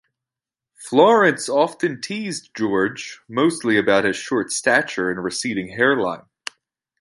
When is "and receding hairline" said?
5.11-6.23